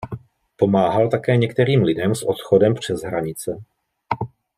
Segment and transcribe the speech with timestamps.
[0.55, 3.57] Pomáhal také některým lidem s odchodem přes hranice.